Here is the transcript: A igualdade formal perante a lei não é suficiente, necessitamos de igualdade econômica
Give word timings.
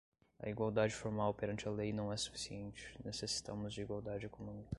A 0.39 0.49
igualdade 0.49 0.95
formal 0.95 1.31
perante 1.31 1.67
a 1.67 1.71
lei 1.71 1.93
não 1.93 2.11
é 2.11 2.17
suficiente, 2.17 2.97
necessitamos 3.05 3.71
de 3.71 3.81
igualdade 3.83 4.25
econômica 4.25 4.67